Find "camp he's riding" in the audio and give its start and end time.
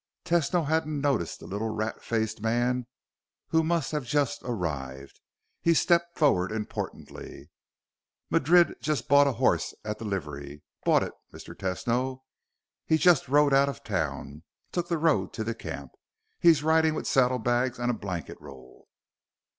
15.53-16.95